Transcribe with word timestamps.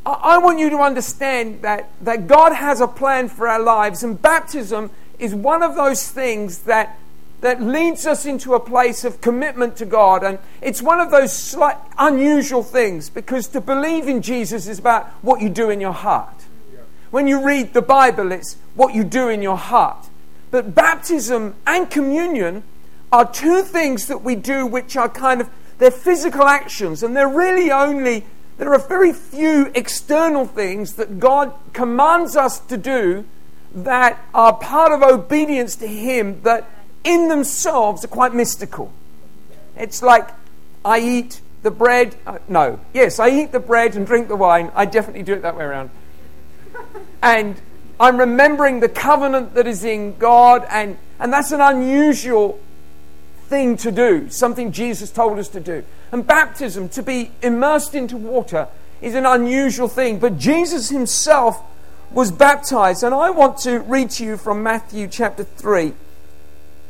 I, 0.04 0.12
I 0.12 0.38
want 0.38 0.58
you 0.58 0.70
to 0.70 0.78
understand 0.78 1.62
that, 1.62 1.90
that 2.02 2.26
God 2.26 2.52
has 2.52 2.80
a 2.80 2.88
plan 2.88 3.28
for 3.28 3.48
our 3.48 3.60
lives, 3.60 4.02
and 4.02 4.20
baptism 4.20 4.90
is 5.18 5.34
one 5.34 5.62
of 5.62 5.74
those 5.74 6.08
things 6.10 6.60
that 6.60 6.98
that 7.40 7.60
leads 7.60 8.06
us 8.06 8.24
into 8.24 8.54
a 8.54 8.60
place 8.60 9.04
of 9.04 9.20
commitment 9.20 9.76
to 9.76 9.84
God. 9.84 10.22
And 10.24 10.38
it's 10.62 10.82
one 10.82 11.00
of 11.00 11.10
those 11.10 11.32
slight, 11.32 11.76
unusual 11.98 12.62
things 12.62 13.10
because 13.10 13.48
to 13.48 13.60
believe 13.60 14.08
in 14.08 14.22
Jesus 14.22 14.66
is 14.66 14.78
about 14.78 15.06
what 15.22 15.40
you 15.40 15.48
do 15.48 15.70
in 15.70 15.80
your 15.80 15.92
heart. 15.92 16.44
When 17.10 17.26
you 17.26 17.44
read 17.44 17.72
the 17.72 17.82
Bible, 17.82 18.32
it's 18.32 18.56
what 18.74 18.94
you 18.94 19.04
do 19.04 19.28
in 19.28 19.42
your 19.42 19.56
heart. 19.56 20.08
But 20.50 20.74
baptism 20.74 21.54
and 21.66 21.90
communion 21.90 22.62
are 23.12 23.30
two 23.30 23.62
things 23.62 24.06
that 24.06 24.22
we 24.22 24.34
do 24.34 24.66
which 24.66 24.96
are 24.96 25.08
kind 25.08 25.40
of 25.40 25.50
they're 25.78 25.90
physical 25.90 26.44
actions 26.44 27.02
and 27.02 27.16
they're 27.16 27.28
really 27.28 27.70
only 27.70 28.24
there 28.58 28.72
are 28.72 28.78
very 28.78 29.12
few 29.12 29.70
external 29.74 30.46
things 30.46 30.94
that 30.94 31.20
God 31.20 31.52
commands 31.74 32.36
us 32.36 32.58
to 32.60 32.76
do 32.78 33.26
that 33.74 34.18
are 34.32 34.54
part 34.54 34.92
of 34.92 35.02
obedience 35.02 35.76
to 35.76 35.86
him 35.86 36.40
that 36.42 36.68
in 37.04 37.28
themselves 37.28 38.04
are 38.04 38.08
quite 38.08 38.34
mystical. 38.34 38.92
It's 39.76 40.02
like 40.02 40.30
I 40.84 41.00
eat 41.00 41.42
the 41.62 41.70
bread. 41.70 42.16
Uh, 42.26 42.38
no, 42.48 42.80
yes, 42.94 43.18
I 43.18 43.28
eat 43.28 43.52
the 43.52 43.60
bread 43.60 43.94
and 43.94 44.06
drink 44.06 44.28
the 44.28 44.36
wine. 44.36 44.72
I 44.74 44.86
definitely 44.86 45.22
do 45.22 45.34
it 45.34 45.42
that 45.42 45.56
way 45.56 45.64
around. 45.64 45.90
And 47.22 47.60
I'm 47.98 48.18
remembering 48.18 48.80
the 48.80 48.88
covenant 48.88 49.54
that 49.54 49.66
is 49.66 49.84
in 49.84 50.18
God, 50.18 50.66
and, 50.70 50.98
and 51.18 51.32
that's 51.32 51.52
an 51.52 51.60
unusual 51.60 52.60
thing 53.48 53.76
to 53.78 53.90
do, 53.90 54.28
something 54.28 54.72
Jesus 54.72 55.10
told 55.10 55.38
us 55.38 55.48
to 55.48 55.60
do. 55.60 55.84
And 56.12 56.26
baptism, 56.26 56.88
to 56.90 57.02
be 57.02 57.30
immersed 57.42 57.94
into 57.94 58.16
water, 58.16 58.68
is 59.00 59.14
an 59.14 59.24
unusual 59.24 59.88
thing. 59.88 60.18
But 60.18 60.38
Jesus 60.38 60.90
himself 60.90 61.62
was 62.10 62.30
baptized. 62.30 63.02
And 63.02 63.14
I 63.14 63.30
want 63.30 63.58
to 63.58 63.78
read 63.80 64.10
to 64.12 64.24
you 64.24 64.36
from 64.36 64.62
Matthew 64.62 65.08
chapter 65.08 65.44
3 65.44 65.92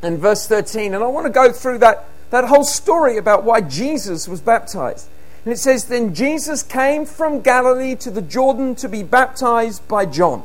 and 0.02 0.18
verse 0.18 0.46
13. 0.46 0.94
And 0.94 1.02
I 1.02 1.06
want 1.06 1.26
to 1.26 1.32
go 1.32 1.52
through 1.52 1.78
that, 1.78 2.04
that 2.30 2.44
whole 2.44 2.64
story 2.64 3.16
about 3.16 3.44
why 3.44 3.60
Jesus 3.60 4.28
was 4.28 4.40
baptized. 4.40 5.08
And 5.44 5.52
it 5.52 5.58
says, 5.58 5.86
Then 5.86 6.14
Jesus 6.14 6.62
came 6.62 7.06
from 7.06 7.40
Galilee 7.40 7.94
to 7.96 8.10
the 8.10 8.22
Jordan 8.22 8.74
to 8.76 8.88
be 8.88 9.02
baptized 9.02 9.86
by 9.88 10.06
John. 10.06 10.44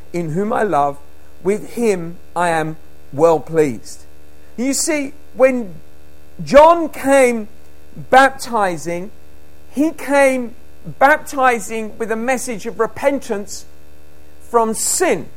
in 0.13 0.31
whom 0.31 0.51
I 0.53 0.63
love, 0.63 0.99
with 1.43 1.73
him 1.73 2.17
I 2.35 2.49
am 2.49 2.77
well 3.11 3.39
pleased. 3.39 4.05
You 4.57 4.73
see, 4.73 5.13
when 5.33 5.75
John 6.43 6.89
came 6.89 7.47
baptizing, 8.09 9.11
he 9.71 9.91
came 9.91 10.55
baptizing 10.85 11.97
with 11.97 12.11
a 12.11 12.15
message 12.15 12.65
of 12.65 12.79
repentance 12.79 13.65
from 14.41 14.73
sin. 14.73 15.29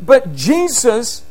But 0.00 0.34
Jesus 0.34 1.24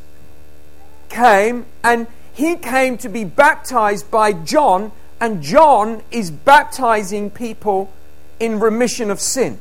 came 1.08 1.66
and 1.84 2.06
he 2.32 2.56
came 2.56 2.98
to 2.98 3.08
be 3.08 3.24
baptized 3.24 4.10
by 4.10 4.32
John, 4.32 4.92
and 5.20 5.42
John 5.42 6.02
is 6.10 6.30
baptizing 6.30 7.30
people 7.30 7.90
in 8.38 8.60
remission 8.60 9.10
of 9.10 9.20
sin. 9.20 9.58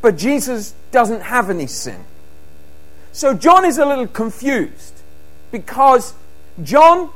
But 0.00 0.16
Jesus 0.16 0.74
doesn't 0.94 1.22
have 1.22 1.50
any 1.50 1.66
sin. 1.66 2.04
So 3.12 3.34
John 3.34 3.64
is 3.64 3.78
a 3.78 3.84
little 3.84 4.06
confused 4.06 4.94
because 5.50 6.14
John 6.62 7.10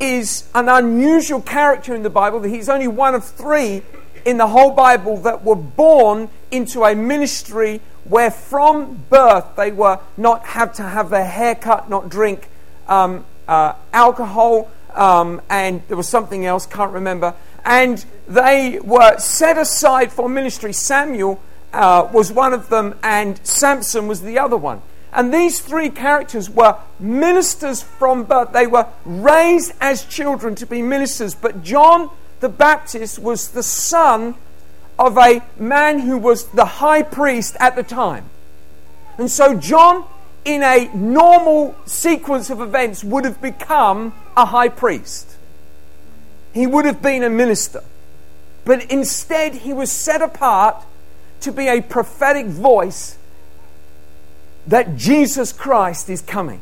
is 0.00 0.48
an 0.54 0.70
unusual 0.70 1.42
character 1.42 1.94
in 1.94 2.02
the 2.02 2.10
Bible. 2.10 2.40
He's 2.42 2.70
only 2.70 2.88
one 2.88 3.14
of 3.14 3.22
three 3.24 3.82
in 4.24 4.38
the 4.38 4.46
whole 4.46 4.70
Bible 4.70 5.18
that 5.18 5.44
were 5.44 5.54
born 5.56 6.30
into 6.50 6.84
a 6.84 6.94
ministry 6.94 7.82
where 8.04 8.30
from 8.30 9.04
birth 9.10 9.44
they 9.56 9.72
were 9.72 10.00
not 10.16 10.46
had 10.46 10.72
to 10.74 10.82
have 10.82 11.10
their 11.10 11.26
hair 11.26 11.54
cut, 11.54 11.90
not 11.90 12.08
drink 12.08 12.48
um, 12.88 13.26
uh, 13.46 13.74
alcohol, 13.92 14.70
um, 14.94 15.42
and 15.50 15.82
there 15.88 15.98
was 15.98 16.08
something 16.08 16.46
else, 16.46 16.64
can't 16.64 16.92
remember. 16.92 17.34
And 17.62 18.02
they 18.26 18.80
were 18.80 19.18
set 19.18 19.58
aside 19.58 20.12
for 20.12 20.30
ministry. 20.30 20.72
Samuel 20.72 21.42
uh, 21.72 22.08
was 22.12 22.32
one 22.32 22.52
of 22.52 22.68
them, 22.68 22.94
and 23.02 23.38
Samson 23.46 24.08
was 24.08 24.22
the 24.22 24.38
other 24.38 24.56
one. 24.56 24.82
And 25.12 25.32
these 25.32 25.60
three 25.60 25.88
characters 25.88 26.50
were 26.50 26.76
ministers 26.98 27.82
from 27.82 28.24
birth. 28.24 28.52
They 28.52 28.66
were 28.66 28.86
raised 29.04 29.72
as 29.80 30.04
children 30.04 30.54
to 30.56 30.66
be 30.66 30.82
ministers. 30.82 31.34
But 31.34 31.62
John 31.62 32.10
the 32.40 32.48
Baptist 32.48 33.18
was 33.18 33.48
the 33.48 33.62
son 33.62 34.34
of 34.98 35.16
a 35.16 35.42
man 35.58 36.00
who 36.00 36.18
was 36.18 36.46
the 36.48 36.64
high 36.64 37.02
priest 37.02 37.56
at 37.58 37.76
the 37.76 37.82
time. 37.82 38.26
And 39.16 39.30
so, 39.30 39.54
John, 39.56 40.04
in 40.44 40.62
a 40.62 40.90
normal 40.94 41.74
sequence 41.86 42.50
of 42.50 42.60
events, 42.60 43.02
would 43.02 43.24
have 43.24 43.40
become 43.40 44.12
a 44.36 44.46
high 44.46 44.68
priest. 44.68 45.36
He 46.52 46.66
would 46.66 46.84
have 46.84 47.02
been 47.02 47.22
a 47.22 47.30
minister. 47.30 47.82
But 48.64 48.90
instead, 48.90 49.54
he 49.54 49.72
was 49.72 49.90
set 49.90 50.22
apart 50.22 50.84
to 51.40 51.52
be 51.52 51.68
a 51.68 51.80
prophetic 51.80 52.46
voice 52.46 53.16
that 54.66 54.96
Jesus 54.96 55.52
Christ 55.52 56.10
is 56.10 56.20
coming. 56.20 56.60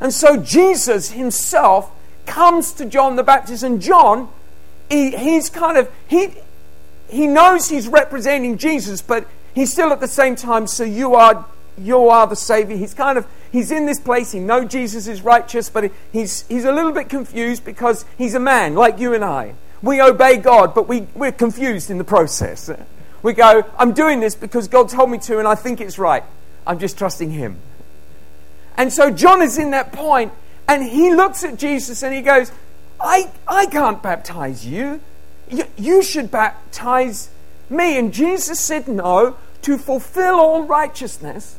And 0.00 0.12
so 0.12 0.36
Jesus 0.36 1.10
himself 1.10 1.90
comes 2.26 2.72
to 2.74 2.86
John 2.86 3.16
the 3.16 3.22
Baptist, 3.22 3.62
and 3.62 3.80
John, 3.80 4.28
he, 4.88 5.16
he's 5.16 5.50
kind 5.50 5.76
of, 5.76 5.90
he, 6.08 6.34
he 7.08 7.26
knows 7.26 7.68
he's 7.68 7.88
representing 7.88 8.58
Jesus, 8.58 9.02
but 9.02 9.26
he's 9.54 9.72
still 9.72 9.92
at 9.92 10.00
the 10.00 10.08
same 10.08 10.34
time, 10.34 10.66
so 10.66 10.84
you 10.84 11.14
are 11.14 11.46
you 11.78 12.10
are 12.10 12.26
the 12.26 12.36
savior. 12.36 12.76
He's 12.76 12.92
kind 12.92 13.16
of 13.16 13.26
he's 13.50 13.70
in 13.70 13.86
this 13.86 13.98
place. 13.98 14.32
He 14.32 14.40
knows 14.40 14.70
Jesus 14.70 15.06
is 15.06 15.22
righteous, 15.22 15.70
but 15.70 15.90
he's 16.12 16.46
he's 16.48 16.64
a 16.64 16.72
little 16.72 16.92
bit 16.92 17.08
confused 17.08 17.64
because 17.64 18.04
he's 18.18 18.34
a 18.34 18.40
man 18.40 18.74
like 18.74 18.98
you 18.98 19.14
and 19.14 19.24
I. 19.24 19.54
We 19.82 20.00
obey 20.00 20.36
God, 20.36 20.74
but 20.74 20.86
we, 20.86 21.08
we're 21.14 21.32
confused 21.32 21.90
in 21.90 21.98
the 21.98 22.04
process. 22.04 22.70
We 23.22 23.32
go, 23.32 23.64
I'm 23.78 23.92
doing 23.92 24.20
this 24.20 24.34
because 24.34 24.68
God 24.68 24.88
told 24.88 25.10
me 25.10 25.18
to, 25.18 25.38
and 25.38 25.46
I 25.46 25.54
think 25.54 25.80
it's 25.80 25.98
right. 25.98 26.24
I'm 26.66 26.78
just 26.78 26.98
trusting 26.98 27.30
Him. 27.30 27.58
And 28.76 28.92
so 28.92 29.10
John 29.10 29.42
is 29.42 29.58
in 29.58 29.70
that 29.70 29.92
point, 29.92 30.32
and 30.68 30.82
he 30.82 31.14
looks 31.14 31.44
at 31.44 31.58
Jesus 31.58 32.02
and 32.02 32.14
he 32.14 32.22
goes, 32.22 32.50
I, 33.00 33.30
I 33.46 33.66
can't 33.66 34.02
baptize 34.02 34.66
you. 34.66 35.00
you. 35.50 35.64
You 35.76 36.02
should 36.02 36.30
baptize 36.30 37.30
me. 37.68 37.98
And 37.98 38.12
Jesus 38.12 38.60
said, 38.60 38.88
No, 38.88 39.36
to 39.62 39.76
fulfill 39.76 40.36
all 40.36 40.62
righteousness, 40.62 41.56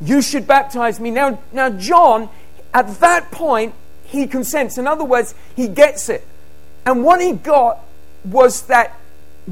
you 0.00 0.20
should 0.20 0.46
baptize 0.46 1.00
me. 1.00 1.10
Now, 1.10 1.38
now 1.52 1.70
John, 1.70 2.28
at 2.74 3.00
that 3.00 3.30
point, 3.30 3.74
he 4.04 4.26
consents. 4.26 4.76
In 4.76 4.86
other 4.86 5.04
words, 5.04 5.34
he 5.56 5.68
gets 5.68 6.08
it. 6.08 6.26
And 6.84 7.02
what 7.02 7.20
he 7.20 7.32
got 7.32 7.80
was 8.24 8.62
that 8.62 8.96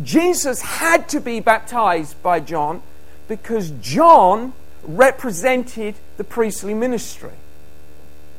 Jesus 0.03 0.63
had 0.63 1.09
to 1.09 1.21
be 1.21 1.41
baptized 1.41 2.23
by 2.23 2.41
John 2.41 2.83
because 3.29 3.71
John 3.81 4.53
represented 4.83 5.95
the 6.17 6.25
priestly 6.25 6.75
ministry. 6.75 7.33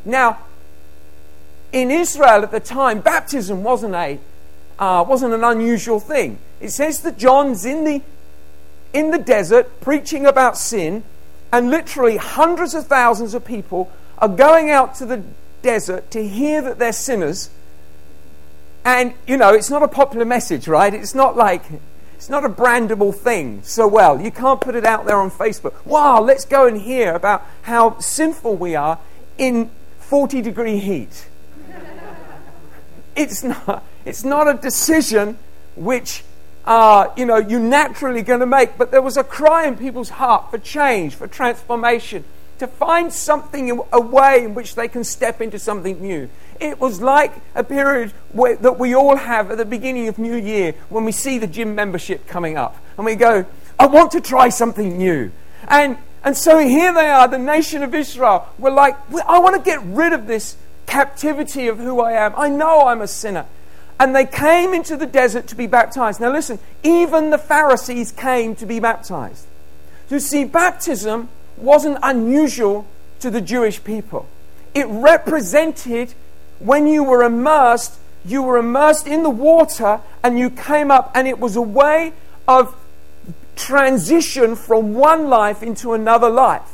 Now, 0.06 0.39
in 1.71 1.92
Israel 1.92 2.44
at 2.44 2.51
the 2.51 2.59
time, 2.59 3.00
baptism 3.00 3.63
wasn't 3.63 3.95
a 3.95 4.19
uh, 4.80 5.06
wasn't 5.07 5.33
an 5.33 5.44
unusual 5.44 6.00
thing. 6.00 6.39
It 6.59 6.69
says 6.69 7.01
that 7.01 7.18
John's 7.18 7.65
in 7.65 7.83
the 7.83 8.01
in 8.94 9.12
the 9.12 9.19
desert 9.19 9.80
preaching 9.81 10.25
about 10.25 10.57
sin, 10.57 11.03
and 11.51 11.69
literally 11.69 12.18
hundreds 12.18 12.74
of 12.74 12.88
thousands 12.88 13.33
of 13.33 13.45
people 13.45 13.92
are 14.18 14.27
going 14.27 14.69
out 14.69 14.95
to 14.95 15.06
the 15.06 15.24
desert 15.62 16.12
to 16.12 16.27
hear 16.27 16.62
that 16.62 16.80
they're 16.80 16.92
sinners 16.92 17.50
and, 18.83 19.13
you 19.27 19.37
know, 19.37 19.53
it's 19.53 19.69
not 19.69 19.83
a 19.83 19.87
popular 19.87 20.25
message, 20.25 20.67
right? 20.67 20.93
It's 20.93 21.13
not 21.13 21.37
like, 21.37 21.63
it's 22.15 22.29
not 22.29 22.43
a 22.43 22.49
brandable 22.49 23.13
thing 23.13 23.61
so 23.63 23.87
well. 23.87 24.19
You 24.19 24.31
can't 24.31 24.59
put 24.59 24.75
it 24.75 24.85
out 24.85 25.05
there 25.05 25.17
on 25.17 25.29
Facebook. 25.31 25.85
Wow, 25.85 26.21
let's 26.21 26.45
go 26.45 26.67
and 26.67 26.79
hear 26.79 27.13
about 27.13 27.45
how 27.63 27.99
sinful 27.99 28.55
we 28.55 28.75
are 28.75 28.99
in 29.37 29.69
40 29.99 30.41
degree 30.41 30.79
heat. 30.79 31.27
it's, 33.15 33.43
not, 33.43 33.83
it's 34.05 34.23
not 34.23 34.47
a 34.47 34.53
decision 34.55 35.37
which 35.75 36.23
uh, 36.65 37.11
you 37.15 37.25
know, 37.25 37.37
you're 37.37 37.59
naturally 37.59 38.21
going 38.21 38.39
to 38.39 38.45
make. 38.45 38.77
But 38.77 38.91
there 38.91 39.01
was 39.01 39.17
a 39.17 39.23
cry 39.23 39.67
in 39.67 39.77
people's 39.77 40.09
heart 40.09 40.51
for 40.51 40.57
change, 40.57 41.15
for 41.15 41.27
transformation, 41.27 42.23
to 42.61 42.67
find 42.67 43.11
something, 43.11 43.81
a 43.91 43.99
way 43.99 44.45
in 44.45 44.53
which 44.53 44.75
they 44.75 44.87
can 44.87 45.03
step 45.03 45.41
into 45.41 45.57
something 45.57 45.99
new. 45.99 46.29
It 46.59 46.79
was 46.79 47.01
like 47.01 47.33
a 47.55 47.63
period 47.63 48.11
where, 48.33 48.55
that 48.57 48.77
we 48.77 48.93
all 48.93 49.15
have 49.15 49.49
at 49.49 49.57
the 49.57 49.65
beginning 49.65 50.07
of 50.07 50.19
New 50.19 50.35
Year 50.35 50.75
when 50.89 51.03
we 51.03 51.11
see 51.11 51.39
the 51.39 51.47
gym 51.47 51.73
membership 51.73 52.27
coming 52.27 52.57
up 52.57 52.77
and 52.97 53.05
we 53.07 53.15
go, 53.15 53.47
I 53.79 53.87
want 53.87 54.11
to 54.11 54.21
try 54.21 54.49
something 54.49 54.95
new. 54.95 55.31
And, 55.69 55.97
and 56.23 56.37
so 56.37 56.59
here 56.59 56.93
they 56.93 57.07
are, 57.07 57.27
the 57.27 57.39
nation 57.39 57.81
of 57.81 57.95
Israel. 57.95 58.47
We're 58.59 58.69
like, 58.69 58.95
I 59.25 59.39
want 59.39 59.55
to 59.55 59.61
get 59.67 59.81
rid 59.81 60.13
of 60.13 60.27
this 60.27 60.55
captivity 60.85 61.67
of 61.67 61.79
who 61.79 61.99
I 61.99 62.11
am. 62.11 62.33
I 62.37 62.49
know 62.49 62.85
I'm 62.85 63.01
a 63.01 63.07
sinner. 63.07 63.47
And 63.99 64.15
they 64.15 64.27
came 64.27 64.75
into 64.75 64.95
the 64.95 65.07
desert 65.07 65.47
to 65.47 65.55
be 65.55 65.65
baptized. 65.65 66.21
Now, 66.21 66.31
listen, 66.31 66.59
even 66.83 67.31
the 67.31 67.39
Pharisees 67.39 68.11
came 68.11 68.55
to 68.57 68.67
be 68.67 68.79
baptized. 68.79 69.47
You 70.11 70.19
see, 70.19 70.43
baptism 70.43 71.29
wasn't 71.57 71.98
unusual 72.01 72.86
to 73.19 73.30
the 73.30 73.42
Jewish 73.42 73.83
people, 73.83 74.27
it 74.74 74.88
represented 74.88 76.13
when 76.59 76.88
you 76.88 77.03
were 77.03 77.24
immersed, 77.24 77.98
you 78.24 78.44
were 78.44 78.57
immersed 78.57 79.07
in 79.07 79.24
the 79.24 79.30
water 79.30 80.00
and 80.24 80.38
you 80.38 80.50
came 80.50 80.92
up, 80.92 81.12
and 81.15 81.27
it 81.27 81.39
was 81.39 81.56
a 81.56 81.62
way 81.62 82.13
of 82.48 82.75
transition 83.56 84.56
from 84.56 84.94
one 84.94 85.27
life 85.27 85.62
into 85.63 85.94
another 85.94 86.30
life. 86.30 86.74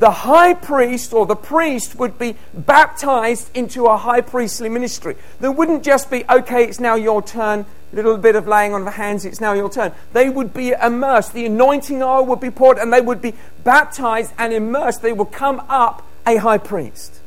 The 0.00 0.10
high 0.10 0.54
priest 0.54 1.12
or 1.12 1.26
the 1.26 1.36
priest 1.36 1.94
would 1.96 2.18
be 2.18 2.34
baptized 2.54 3.54
into 3.54 3.84
a 3.84 3.98
high 3.98 4.22
priestly 4.22 4.70
ministry. 4.70 5.14
There 5.40 5.52
wouldn't 5.52 5.84
just 5.84 6.10
be, 6.10 6.24
okay, 6.28 6.64
it's 6.64 6.80
now 6.80 6.94
your 6.94 7.20
turn, 7.20 7.66
little 7.92 8.16
bit 8.16 8.34
of 8.34 8.48
laying 8.48 8.72
on 8.72 8.88
of 8.88 8.94
hands, 8.94 9.26
it's 9.26 9.42
now 9.42 9.52
your 9.52 9.68
turn. 9.68 9.92
They 10.14 10.30
would 10.30 10.54
be 10.54 10.70
immersed. 10.70 11.34
The 11.34 11.44
anointing 11.44 12.02
oil 12.02 12.24
would 12.24 12.40
be 12.40 12.50
poured, 12.50 12.78
and 12.78 12.90
they 12.90 13.02
would 13.02 13.20
be 13.20 13.34
baptized 13.62 14.32
and 14.38 14.54
immersed. 14.54 15.02
They 15.02 15.12
would 15.12 15.32
come 15.32 15.60
up 15.68 16.06
a 16.26 16.36
high 16.36 16.58
priest. 16.58 17.20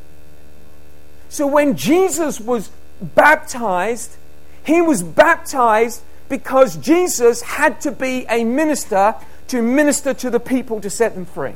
So 1.30 1.46
when 1.46 1.78
Jesus 1.78 2.40
was 2.40 2.72
baptized, 3.00 4.18
he 4.66 4.82
was 4.82 5.04
baptized 5.04 6.02
because 6.28 6.76
Jesus 6.78 7.44
had 7.44 7.82
to 7.82 7.92
be 7.92 8.26
a 8.28 8.44
minister 8.44 9.14
to 9.50 9.62
minister 9.62 10.16
to 10.16 10.32
the 10.32 10.40
people 10.40 10.82
to 10.82 10.90
set 10.90 11.14
them 11.14 11.26
free. 11.26 11.54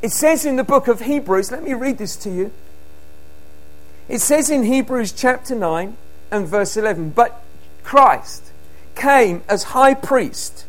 It 0.00 0.12
says 0.12 0.44
in 0.44 0.56
the 0.56 0.64
book 0.64 0.86
of 0.86 1.00
Hebrews, 1.00 1.50
let 1.50 1.62
me 1.62 1.74
read 1.74 1.98
this 1.98 2.16
to 2.16 2.30
you. 2.30 2.52
It 4.08 4.20
says 4.20 4.48
in 4.48 4.62
Hebrews 4.62 5.12
chapter 5.12 5.54
9 5.54 5.96
and 6.30 6.46
verse 6.46 6.76
11, 6.76 7.10
but 7.10 7.42
Christ 7.82 8.52
came 8.94 9.42
as 9.48 9.64
high 9.64 9.94
priest 9.94 10.66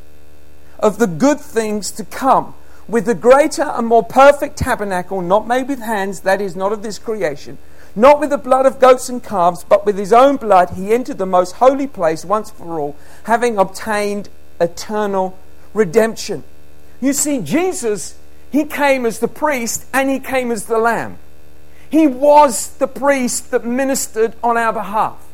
of 0.80 0.98
the 0.98 1.08
good 1.08 1.40
things 1.40 1.92
to 1.92 2.04
come 2.04 2.54
with 2.88 3.08
a 3.08 3.14
greater 3.14 3.64
and 3.64 3.86
more 3.86 4.04
perfect 4.04 4.58
tabernacle, 4.58 5.22
not 5.22 5.48
made 5.48 5.68
with 5.68 5.80
hands, 5.80 6.22
that 6.22 6.42
is, 6.42 6.56
not 6.56 6.74
of 6.74 6.82
this 6.82 6.98
creation, 6.98 7.58
not 7.96 8.20
with 8.20 8.32
the 8.32 8.38
blood 8.38 8.66
of 8.66 8.80
goats 8.80 9.10
and 9.10 9.24
calves, 9.24 9.64
but 9.64 9.86
with 9.86 9.98
his 9.98 10.12
own 10.12 10.38
blood, 10.38 10.72
he 10.72 10.92
entered 10.92 11.20
the 11.20 11.26
most 11.26 11.58
holy 11.58 11.86
place 11.86 12.26
once 12.26 12.50
for 12.50 12.80
all, 12.80 12.96
having 13.26 13.58
obtained 13.58 14.28
eternal 14.60 15.38
redemption. 15.74 16.44
You 17.00 17.14
see, 17.14 17.42
Jesus, 17.42 18.18
he 18.52 18.66
came 18.66 19.06
as 19.06 19.20
the 19.20 19.28
priest 19.28 19.86
and 19.94 20.10
he 20.10 20.20
came 20.20 20.52
as 20.52 20.66
the 20.66 20.78
lamb. 20.78 21.18
He 21.90 22.08
was 22.08 22.70
the 22.78 22.88
priest 22.88 23.52
that 23.52 23.66
ministered 23.66 24.34
on 24.44 24.58
our 24.58 24.74
behalf. 24.74 25.26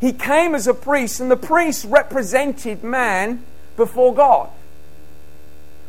He 0.00 0.12
came 0.12 0.54
as 0.54 0.66
a 0.66 0.74
priest, 0.74 1.20
and 1.20 1.30
the 1.30 1.36
priest 1.36 1.84
represented 1.84 2.82
man 2.82 3.44
before 3.76 4.12
God. 4.14 4.50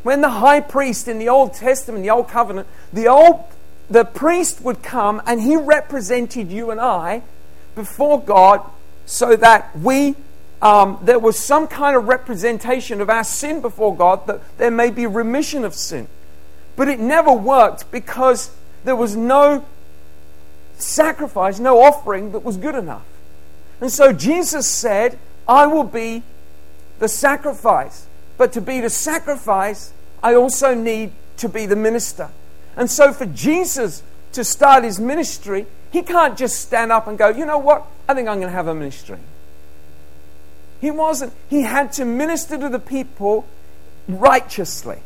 When 0.02 0.20
the 0.20 0.28
high 0.28 0.60
priest 0.60 1.08
in 1.08 1.18
the 1.18 1.28
Old 1.28 1.54
Testament, 1.54 2.04
the 2.04 2.10
Old 2.10 2.28
Covenant, 2.28 2.68
the 2.92 3.08
old 3.08 3.44
the 3.90 4.04
priest 4.04 4.60
would 4.62 4.82
come 4.82 5.20
and 5.26 5.40
he 5.40 5.56
represented 5.56 6.50
you 6.50 6.70
and 6.70 6.80
I 6.80 7.22
before 7.74 8.20
God 8.20 8.62
so 9.04 9.36
that 9.36 9.76
we 9.76 10.14
um, 10.62 10.98
there 11.02 11.18
was 11.18 11.38
some 11.38 11.66
kind 11.66 11.94
of 11.94 12.08
representation 12.08 13.02
of 13.02 13.10
our 13.10 13.24
sin 13.24 13.60
before 13.60 13.94
God 13.94 14.26
that 14.26 14.40
there 14.56 14.70
may 14.70 14.90
be 14.90 15.06
remission 15.06 15.64
of 15.64 15.74
sin. 15.74 16.08
But 16.76 16.88
it 16.88 16.98
never 16.98 17.32
worked 17.32 17.90
because 17.90 18.50
there 18.84 18.96
was 18.96 19.16
no 19.16 19.64
sacrifice, 20.76 21.58
no 21.58 21.82
offering 21.82 22.32
that 22.32 22.40
was 22.40 22.56
good 22.56 22.74
enough. 22.74 23.04
And 23.80 23.90
so 23.90 24.12
Jesus 24.12 24.66
said, 24.66 25.18
I 25.46 25.66
will 25.66 25.84
be 25.84 26.22
the 26.98 27.08
sacrifice. 27.08 28.06
But 28.36 28.52
to 28.54 28.60
be 28.60 28.80
the 28.80 28.90
sacrifice, 28.90 29.92
I 30.22 30.34
also 30.34 30.74
need 30.74 31.12
to 31.38 31.48
be 31.48 31.66
the 31.66 31.76
minister. 31.76 32.30
And 32.76 32.90
so 32.90 33.12
for 33.12 33.26
Jesus 33.26 34.02
to 34.32 34.42
start 34.42 34.84
his 34.84 34.98
ministry, 34.98 35.66
he 35.90 36.02
can't 36.02 36.36
just 36.36 36.60
stand 36.60 36.90
up 36.90 37.06
and 37.06 37.16
go, 37.16 37.28
you 37.28 37.46
know 37.46 37.58
what? 37.58 37.86
I 38.08 38.14
think 38.14 38.28
I'm 38.28 38.38
going 38.38 38.48
to 38.48 38.54
have 38.54 38.66
a 38.66 38.74
ministry. 38.74 39.18
He 40.80 40.90
wasn't. 40.90 41.32
He 41.48 41.62
had 41.62 41.92
to 41.94 42.04
minister 42.04 42.58
to 42.58 42.68
the 42.68 42.80
people 42.80 43.46
righteously. 44.08 44.98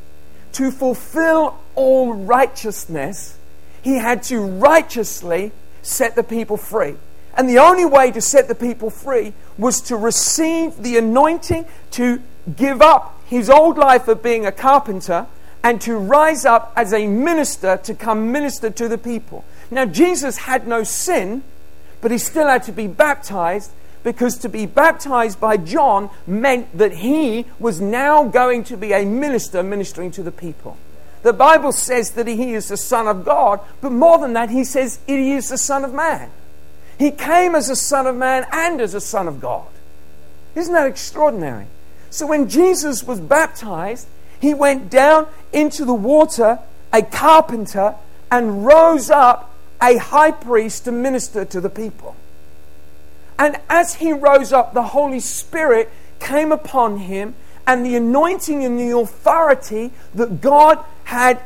To 0.53 0.71
fulfill 0.71 1.59
all 1.75 2.15
righteousness, 2.15 3.37
he 3.83 3.97
had 3.99 4.23
to 4.25 4.41
righteously 4.41 5.53
set 5.83 6.17
the 6.17 6.23
people 6.23 6.57
free. 6.57 6.97
And 7.35 7.49
the 7.49 7.59
only 7.59 7.85
way 7.85 8.11
to 8.11 8.21
set 8.21 8.49
the 8.49 8.55
people 8.55 8.91
free 8.91 9.33
was 9.57 9.81
to 9.83 9.97
receive 9.97 10.83
the 10.83 10.99
anointing 10.99 11.67
to 11.93 12.21
give 12.57 12.83
up 12.83 13.21
his 13.27 13.49
old 13.49 13.79
life 13.79 14.09
of 14.09 14.23
being 14.23 14.45
a 14.45 14.53
carpenter 14.53 15.27
and 15.63 15.81
to 15.83 15.97
rise 15.97 16.45
up 16.45 16.73
as 16.77 16.93
a 16.93 17.07
minister 17.07 17.77
to 17.85 17.95
come 17.95 18.33
minister 18.33 18.71
to 18.71 18.89
the 18.89 18.99
people. 18.99 19.45
Now, 19.71 19.85
Jesus 19.85 20.39
had 20.39 20.67
no 20.67 20.83
sin, 20.83 21.43
but 22.01 22.11
he 22.11 22.19
still 22.19 22.49
had 22.49 22.63
to 22.65 22.73
be 22.73 22.87
baptized 22.87 23.71
because 24.09 24.39
to 24.39 24.49
be 24.49 24.65
baptized 24.65 25.39
by 25.39 25.59
John 25.59 26.09
meant 26.27 26.79
that 26.79 26.95
he 26.95 27.45
was 27.59 27.79
now 27.79 28.25
going 28.25 28.65
to 28.65 28.77
be 28.79 28.93
a 28.95 29.05
minister 29.05 29.63
ministering 29.63 30.11
to 30.13 30.23
the 30.23 30.33
people. 30.33 30.79
The 31.23 31.35
Bible 31.35 31.73
says 31.73 32.13
that 32.13 32.27
he 32.27 32.55
is 32.55 32.69
the 32.69 32.79
Son 32.79 33.07
of 33.07 33.27
God, 33.27 33.61
but 33.83 33.93
more 33.93 34.17
than 34.17 34.33
that, 34.33 34.49
he 34.49 34.65
says 34.65 34.99
he 35.07 35.33
is 35.33 35.51
the 35.51 35.59
Son 35.59 35.85
of 35.85 35.93
Man. 35.93 36.31
He 36.99 37.11
came 37.11 37.55
as 37.55 37.69
a 37.69 37.77
Son 37.77 38.07
of 38.07 38.17
Man 38.17 38.47
and 38.51 38.81
as 38.81 38.95
a 38.95 39.01
Son 39.01 39.29
of 39.29 39.43
God. 39.43 39.67
Isn't 40.55 40.73
that 40.73 40.87
extraordinary? 40.87 41.67
So 42.09 42.27
when 42.27 42.49
Jesus 42.49 43.05
was 43.05 43.21
baptized, 43.21 44.09
he 44.41 44.55
went 44.55 44.89
down 44.89 45.27
into 45.53 45.85
the 45.85 45.93
water, 45.93 46.61
a 46.95 47.03
carpenter, 47.03 47.95
and 48.31 48.65
rose 48.65 49.11
up 49.11 49.55
a 49.83 49.99
high 49.99 50.31
priest 50.31 50.87
to 50.87 50.93
minister 50.93 51.45
to 51.45 51.61
the 51.61 51.69
people. 51.69 52.17
And 53.39 53.59
as 53.69 53.97
he 53.97 54.13
rose 54.13 54.53
up, 54.53 54.75
the 54.75 54.83
Holy 54.83 55.21
Spirit 55.21 55.91
came 56.19 56.51
upon 56.51 56.99
him, 56.99 57.35
and 57.67 57.85
the 57.85 57.97
anointing 57.97 58.65
and 58.65 58.79
the 58.79 58.97
authority 58.97 59.93
that 60.15 60.41
God 60.41 60.85
had 61.05 61.41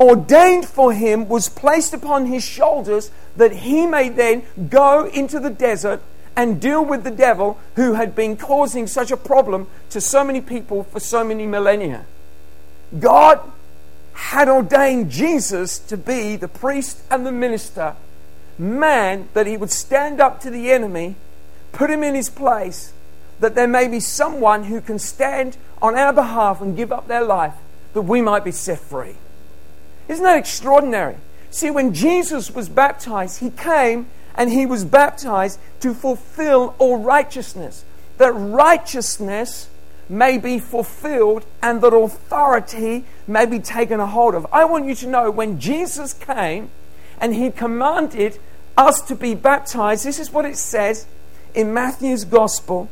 ordained 0.00 0.66
for 0.66 0.92
him 0.92 1.28
was 1.28 1.48
placed 1.48 1.92
upon 1.92 2.26
his 2.26 2.44
shoulders 2.44 3.10
that 3.36 3.52
he 3.52 3.86
may 3.86 4.08
then 4.08 4.42
go 4.68 5.06
into 5.06 5.40
the 5.40 5.50
desert 5.50 6.00
and 6.36 6.60
deal 6.60 6.84
with 6.84 7.02
the 7.02 7.10
devil 7.10 7.58
who 7.74 7.94
had 7.94 8.14
been 8.14 8.36
causing 8.36 8.86
such 8.86 9.10
a 9.10 9.16
problem 9.16 9.66
to 9.90 10.00
so 10.00 10.22
many 10.22 10.40
people 10.40 10.84
for 10.84 11.00
so 11.00 11.24
many 11.24 11.46
millennia. 11.46 12.06
God 12.98 13.40
had 14.12 14.48
ordained 14.48 15.10
Jesus 15.10 15.78
to 15.80 15.96
be 15.96 16.36
the 16.36 16.48
priest 16.48 17.02
and 17.10 17.26
the 17.26 17.32
minister, 17.32 17.96
man, 18.58 19.28
that 19.34 19.46
he 19.46 19.56
would 19.56 19.70
stand 19.70 20.20
up 20.20 20.40
to 20.40 20.50
the 20.50 20.70
enemy, 20.70 21.16
put 21.72 21.90
him 21.90 22.02
in 22.02 22.14
his 22.14 22.28
place, 22.28 22.92
that 23.40 23.54
there 23.54 23.68
may 23.68 23.86
be 23.88 24.00
someone 24.00 24.64
who 24.64 24.80
can 24.80 24.98
stand 24.98 25.56
on 25.80 25.94
our 25.94 26.12
behalf 26.12 26.60
and 26.60 26.76
give 26.76 26.92
up 26.92 27.06
their 27.06 27.24
life 27.24 27.54
that 27.92 28.02
we 28.02 28.20
might 28.20 28.44
be 28.44 28.50
set 28.50 28.80
free. 28.80 29.14
Isn't 30.08 30.24
that 30.24 30.38
extraordinary? 30.38 31.16
See, 31.50 31.70
when 31.70 31.94
Jesus 31.94 32.50
was 32.50 32.68
baptized, 32.68 33.40
he 33.40 33.50
came 33.50 34.06
and 34.34 34.50
he 34.50 34.66
was 34.66 34.84
baptized 34.84 35.58
to 35.80 35.94
fulfill 35.94 36.74
all 36.78 36.98
righteousness. 36.98 37.84
That 38.18 38.32
righteousness 38.32 39.68
may 40.08 40.38
be 40.38 40.58
fulfilled 40.58 41.44
and 41.62 41.80
that 41.82 41.94
authority 41.94 43.04
may 43.26 43.46
be 43.46 43.58
taken 43.58 44.00
a 44.00 44.06
hold 44.06 44.34
of. 44.34 44.46
I 44.52 44.64
want 44.64 44.86
you 44.86 44.94
to 44.96 45.06
know 45.06 45.30
when 45.30 45.60
Jesus 45.60 46.12
came 46.12 46.70
and 47.20 47.34
he 47.34 47.50
commanded 47.50 48.38
us 48.78 49.02
to 49.02 49.16
be 49.16 49.34
baptized, 49.34 50.04
this 50.04 50.18
is 50.18 50.30
what 50.30 50.44
it 50.44 50.56
says 50.56 51.06
in 51.54 51.74
Matthew's 51.74 52.24
Gospel. 52.24 52.88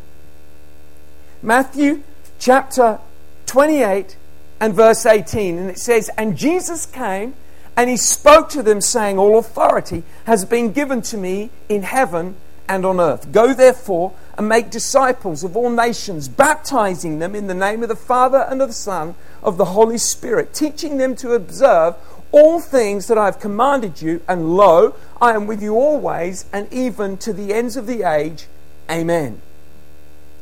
Matthew 1.40 2.02
chapter 2.38 2.98
28 3.46 4.16
and 4.60 4.74
verse 4.74 5.06
18. 5.06 5.58
And 5.58 5.70
it 5.70 5.78
says, 5.78 6.10
And 6.18 6.36
Jesus 6.36 6.86
came 6.86 7.34
and 7.76 7.88
he 7.88 7.96
spoke 7.96 8.48
to 8.50 8.62
them, 8.62 8.80
saying, 8.80 9.18
All 9.18 9.38
authority 9.38 10.02
has 10.24 10.44
been 10.44 10.72
given 10.72 11.02
to 11.02 11.16
me 11.16 11.50
in 11.68 11.82
heaven 11.82 12.36
and 12.68 12.84
on 12.84 12.98
earth. 12.98 13.30
Go 13.30 13.54
therefore 13.54 14.12
and 14.36 14.48
make 14.48 14.70
disciples 14.70 15.44
of 15.44 15.56
all 15.56 15.70
nations, 15.70 16.26
baptizing 16.28 17.20
them 17.20 17.34
in 17.34 17.46
the 17.46 17.54
name 17.54 17.82
of 17.82 17.88
the 17.88 17.96
Father 17.96 18.46
and 18.50 18.60
of 18.60 18.68
the 18.68 18.74
Son, 18.74 19.14
of 19.42 19.56
the 19.56 19.66
Holy 19.66 19.98
Spirit, 19.98 20.52
teaching 20.52 20.98
them 20.98 21.14
to 21.16 21.32
observe 21.32 21.94
all 22.36 22.60
things 22.60 23.06
that 23.06 23.16
I 23.16 23.24
have 23.24 23.40
commanded 23.40 24.02
you, 24.02 24.20
and 24.28 24.56
lo, 24.56 24.94
I 25.22 25.32
am 25.32 25.46
with 25.46 25.62
you 25.62 25.74
always, 25.74 26.44
and 26.52 26.70
even 26.70 27.16
to 27.18 27.32
the 27.32 27.54
ends 27.54 27.78
of 27.78 27.86
the 27.86 28.02
age. 28.02 28.46
Amen. 28.90 29.40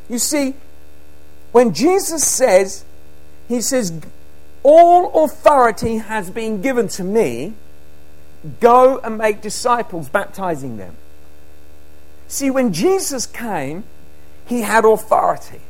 You 0.09 0.19
see, 0.19 0.55
when 1.53 1.73
Jesus 1.73 2.27
says, 2.27 2.85
He 3.47 3.61
says, 3.61 3.93
All 4.65 5.25
authority 5.25 5.99
has 5.99 6.31
been 6.31 6.61
given 6.61 6.89
to 6.89 7.05
me, 7.05 7.55
go 8.59 8.99
and 8.99 9.17
make 9.17 9.41
disciples, 9.41 10.09
baptizing 10.09 10.79
them. 10.79 10.97
See, 12.27 12.51
when 12.51 12.73
Jesus 12.73 13.25
came, 13.25 13.85
he 14.47 14.63
had 14.63 14.85
authority. 14.85 15.61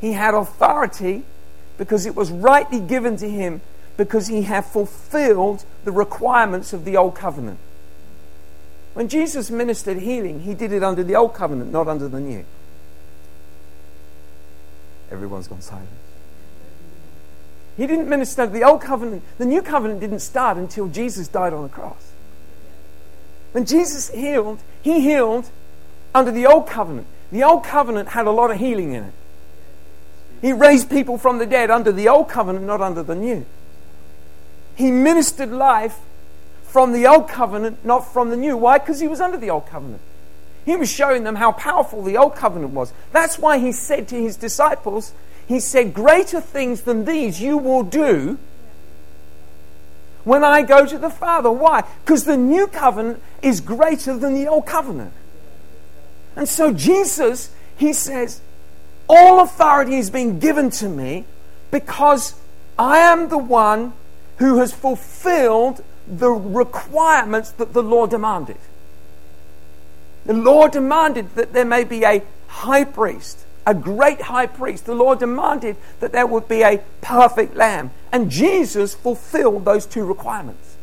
He 0.00 0.12
had 0.12 0.34
authority 0.34 1.24
because 1.78 2.06
it 2.06 2.14
was 2.14 2.30
rightly 2.30 2.78
given 2.78 3.16
to 3.16 3.28
him 3.28 3.60
because 3.96 4.26
he 4.26 4.42
had 4.42 4.64
fulfilled 4.64 5.64
the 5.84 5.92
requirements 5.92 6.72
of 6.72 6.84
the 6.84 6.96
old 6.96 7.14
covenant. 7.14 7.58
When 8.94 9.08
Jesus 9.08 9.50
ministered 9.50 9.98
healing, 9.98 10.40
he 10.40 10.54
did 10.54 10.72
it 10.72 10.82
under 10.82 11.02
the 11.02 11.16
old 11.16 11.34
covenant, 11.34 11.72
not 11.72 11.88
under 11.88 12.08
the 12.08 12.20
new. 12.20 12.44
Everyone's 15.10 15.48
gone 15.48 15.60
silent. 15.60 15.88
He 17.76 17.86
didn't 17.86 18.08
minister 18.08 18.46
the 18.46 18.64
old 18.64 18.80
covenant. 18.80 19.22
The 19.38 19.44
new 19.44 19.60
covenant 19.60 20.00
didn't 20.00 20.20
start 20.20 20.56
until 20.56 20.88
Jesus 20.88 21.28
died 21.28 21.52
on 21.52 21.62
the 21.62 21.68
cross. 21.68 22.12
When 23.52 23.66
Jesus 23.66 24.10
healed, 24.10 24.60
he 24.82 25.00
healed 25.00 25.50
under 26.14 26.32
the 26.32 26.46
old 26.46 26.66
covenant. 26.66 27.06
The 27.30 27.42
old 27.42 27.64
covenant 27.64 28.10
had 28.10 28.26
a 28.26 28.30
lot 28.30 28.50
of 28.50 28.58
healing 28.58 28.92
in 28.92 29.04
it. 29.04 29.12
He 30.40 30.52
raised 30.52 30.90
people 30.90 31.18
from 31.18 31.38
the 31.38 31.46
dead 31.46 31.70
under 31.70 31.92
the 31.92 32.08
old 32.08 32.28
covenant, 32.28 32.64
not 32.64 32.80
under 32.80 33.02
the 33.02 33.14
new. 33.14 33.44
He 34.76 34.90
ministered 34.90 35.50
life 35.50 35.98
from 36.62 36.92
the 36.92 37.06
old 37.06 37.28
covenant, 37.28 37.84
not 37.84 38.12
from 38.12 38.30
the 38.30 38.36
new. 38.36 38.56
Why? 38.56 38.78
Because 38.78 39.00
he 39.00 39.08
was 39.08 39.20
under 39.20 39.38
the 39.38 39.50
old 39.50 39.66
covenant. 39.66 40.02
He 40.64 40.76
was 40.76 40.90
showing 40.90 41.24
them 41.24 41.36
how 41.36 41.52
powerful 41.52 42.02
the 42.02 42.16
old 42.16 42.36
covenant 42.36 42.72
was. 42.72 42.92
That's 43.12 43.38
why 43.38 43.58
he 43.58 43.72
said 43.72 44.08
to 44.08 44.16
his 44.16 44.36
disciples, 44.36 45.12
He 45.48 45.58
said, 45.58 45.94
Greater 45.94 46.40
things 46.40 46.82
than 46.82 47.04
these 47.04 47.40
you 47.40 47.56
will 47.56 47.82
do 47.82 48.38
when 50.24 50.42
I 50.42 50.62
go 50.62 50.84
to 50.84 50.98
the 50.98 51.08
Father. 51.08 51.50
Why? 51.50 51.84
Because 52.04 52.24
the 52.24 52.36
new 52.36 52.66
covenant 52.66 53.22
is 53.42 53.60
greater 53.60 54.16
than 54.16 54.34
the 54.34 54.48
old 54.48 54.66
covenant. 54.66 55.12
And 56.34 56.48
so 56.48 56.72
Jesus, 56.72 57.50
he 57.76 57.92
says, 57.92 58.40
All 59.08 59.40
authority 59.40 59.96
has 59.96 60.10
been 60.10 60.40
given 60.40 60.70
to 60.70 60.88
me 60.88 61.24
because 61.70 62.34
I 62.76 62.98
am 62.98 63.28
the 63.28 63.38
one 63.38 63.92
who 64.38 64.58
has 64.58 64.72
fulfilled 64.72 65.82
the 66.06 66.30
requirements 66.30 67.50
that 67.52 67.72
the 67.72 67.82
law 67.82 68.06
demanded. 68.06 68.58
The 70.24 70.34
law 70.34 70.68
demanded 70.68 71.34
that 71.34 71.52
there 71.52 71.64
may 71.64 71.84
be 71.84 72.04
a 72.04 72.22
high 72.48 72.84
priest, 72.84 73.44
a 73.66 73.74
great 73.74 74.22
high 74.22 74.46
priest. 74.46 74.86
The 74.86 74.94
law 74.94 75.14
demanded 75.14 75.76
that 76.00 76.12
there 76.12 76.26
would 76.26 76.48
be 76.48 76.62
a 76.62 76.82
perfect 77.00 77.54
lamb. 77.56 77.90
And 78.12 78.30
Jesus 78.30 78.94
fulfilled 78.94 79.64
those 79.64 79.86
two 79.86 80.04
requirements. 80.04 80.76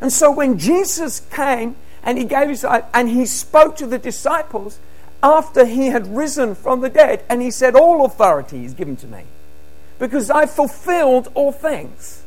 And 0.00 0.12
so 0.12 0.30
when 0.30 0.58
Jesus 0.58 1.20
came 1.20 1.76
and 2.02 2.18
he 2.18 2.24
gave 2.24 2.48
his 2.48 2.64
life 2.64 2.84
and 2.94 3.08
he 3.08 3.26
spoke 3.26 3.76
to 3.76 3.86
the 3.86 3.98
disciples, 3.98 4.78
after 5.22 5.66
he 5.66 5.88
had 5.88 6.16
risen 6.16 6.54
from 6.54 6.80
the 6.80 6.88
dead, 6.88 7.22
and 7.28 7.42
he 7.42 7.50
said, 7.50 7.74
All 7.74 8.04
authority 8.04 8.64
is 8.64 8.74
given 8.74 8.96
to 8.96 9.06
me, 9.06 9.24
because 9.98 10.30
I've 10.30 10.50
fulfilled 10.50 11.28
all 11.34 11.52
things. 11.52 12.19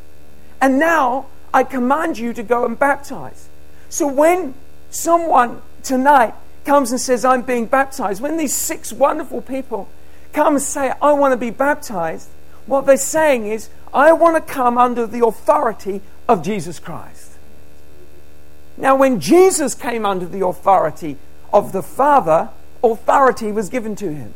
And 0.64 0.80
now 0.80 1.26
I 1.54 1.66
command 1.66 2.18
you 2.18 2.32
to 2.32 2.42
go 2.42 2.64
and 2.64 2.80
baptize. 2.80 3.50
So 3.90 4.08
when 4.08 4.54
someone 4.92 5.62
tonight 5.84 6.36
comes 6.64 6.92
and 6.92 7.02
says, 7.02 7.26
I'm 7.26 7.42
being 7.42 7.66
baptized, 7.66 8.22
when 8.22 8.38
these 8.38 8.54
six 8.54 8.94
wonderful 8.94 9.42
people 9.42 9.90
come 10.32 10.56
and 10.56 10.64
say, 10.64 10.94
I 11.02 11.12
want 11.12 11.34
to 11.34 11.38
be 11.38 11.50
baptized, 11.50 12.30
what 12.66 12.86
they're 12.86 12.96
saying 12.96 13.46
is, 13.46 13.70
I 13.94 14.14
want 14.14 14.38
to 14.38 14.54
come 14.54 14.78
under 14.78 15.06
the 15.06 15.26
authority 15.26 16.00
of 16.30 16.42
Jesus 16.42 16.80
Christ. 16.80 17.34
Now, 18.78 18.96
when 18.96 19.20
Jesus 19.20 19.76
came 19.76 20.06
under 20.06 20.26
the 20.26 20.46
authority 20.46 21.18
of 21.52 21.74
the 21.74 21.84
Father, 21.84 22.52
authority 22.82 23.52
was 23.52 23.68
given 23.68 23.98
to 23.98 24.14
him. 24.14 24.34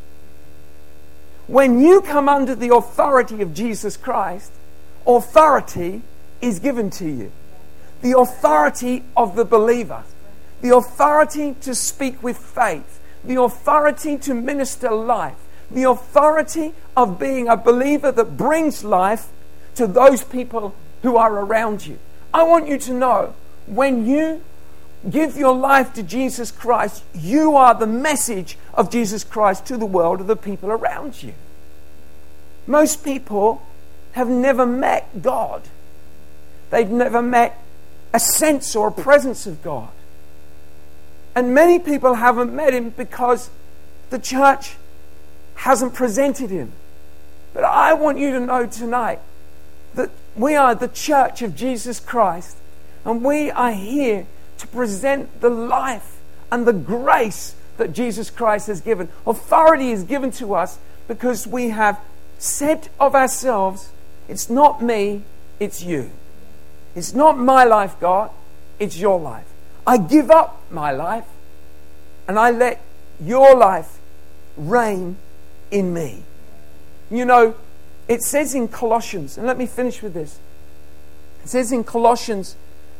When 1.47 1.79
you 1.79 2.01
come 2.01 2.27
under 2.27 2.53
the 2.53 2.75
authority 2.75 3.41
of 3.41 3.53
Jesus 3.53 3.95
Christ, 3.95 4.51
authority 5.07 6.01
is 6.41 6.59
given 6.59 6.89
to 6.91 7.07
you. 7.07 7.31
The 8.01 8.17
authority 8.17 9.03
of 9.15 9.35
the 9.35 9.45
believer, 9.45 10.03
the 10.61 10.75
authority 10.75 11.55
to 11.61 11.73
speak 11.73 12.21
with 12.21 12.37
faith, 12.37 12.99
the 13.23 13.41
authority 13.41 14.17
to 14.19 14.33
minister 14.33 14.91
life, 14.91 15.35
the 15.69 15.83
authority 15.83 16.73
of 16.95 17.19
being 17.19 17.47
a 17.47 17.57
believer 17.57 18.11
that 18.11 18.37
brings 18.37 18.83
life 18.83 19.27
to 19.75 19.87
those 19.87 20.23
people 20.23 20.75
who 21.01 21.17
are 21.17 21.33
around 21.33 21.85
you. 21.85 21.99
I 22.33 22.43
want 22.43 22.67
you 22.67 22.77
to 22.79 22.93
know 22.93 23.33
when 23.65 24.05
you 24.05 24.41
give 25.09 25.37
your 25.37 25.55
life 25.55 25.93
to 25.93 26.03
Jesus 26.03 26.51
Christ, 26.51 27.03
you 27.13 27.55
are 27.55 27.73
the 27.73 27.87
message 27.87 28.57
of 28.73 28.91
Jesus 28.91 29.23
Christ 29.23 29.65
to 29.67 29.77
the 29.77 29.85
world 29.85 30.21
of 30.21 30.27
the 30.27 30.35
people 30.35 30.71
around 30.71 31.21
you. 31.21 31.33
Most 32.65 33.03
people 33.03 33.61
have 34.13 34.29
never 34.29 34.65
met 34.65 35.21
God, 35.21 35.63
they've 36.69 36.89
never 36.89 37.21
met 37.21 37.61
a 38.13 38.19
sense 38.19 38.75
or 38.75 38.87
a 38.87 38.91
presence 38.91 39.45
of 39.47 39.61
God. 39.63 39.89
And 41.35 41.53
many 41.53 41.77
people 41.77 42.15
haven't 42.15 42.53
met 42.53 42.73
Him 42.73 42.89
because 42.89 43.49
the 44.09 44.19
church 44.19 44.75
hasn't 45.55 45.93
presented 45.93 46.49
Him. 46.49 46.71
But 47.53 47.63
I 47.63 47.93
want 47.93 48.17
you 48.17 48.31
to 48.31 48.39
know 48.39 48.65
tonight 48.65 49.19
that 49.93 50.09
we 50.35 50.55
are 50.55 50.75
the 50.75 50.87
church 50.87 51.41
of 51.41 51.55
Jesus 51.55 51.99
Christ 51.99 52.57
and 53.05 53.23
we 53.23 53.51
are 53.51 53.71
here 53.71 54.25
to 54.57 54.67
present 54.67 55.41
the 55.41 55.49
life 55.49 56.17
and 56.51 56.65
the 56.65 56.73
grace 56.73 57.55
that 57.77 57.93
Jesus 57.93 58.29
Christ 58.29 58.67
has 58.67 58.81
given. 58.81 59.09
Authority 59.25 59.91
is 59.91 60.03
given 60.03 60.31
to 60.31 60.55
us 60.55 60.79
because 61.07 61.47
we 61.47 61.69
have 61.69 61.99
said 62.37 62.89
of 62.99 63.15
ourselves, 63.15 63.89
It's 64.27 64.49
not 64.49 64.81
me, 64.81 65.23
it's 65.59 65.83
you. 65.83 66.11
It's 66.97 67.13
not 67.13 67.37
my 67.37 67.63
life, 67.63 67.99
God, 67.99 68.31
it's 68.79 68.97
your 68.97 69.19
life. 69.19 69.45
I 69.85 69.99
give 69.99 70.31
up 70.31 70.63
my 70.71 70.91
life 70.91 71.27
and 72.27 72.39
I 72.39 72.49
let 72.49 72.81
your 73.21 73.55
life 73.55 73.99
reign 74.57 75.17
in 75.69 75.93
me. 75.93 76.23
You 77.11 77.23
know, 77.23 77.53
it 78.07 78.23
says 78.23 78.55
in 78.55 78.67
Colossians, 78.67 79.37
and 79.37 79.45
let 79.45 79.59
me 79.59 79.67
finish 79.67 80.01
with 80.01 80.15
this. 80.15 80.39
It 81.43 81.49
says 81.49 81.71
in 81.71 81.83
Colossians 81.83 82.55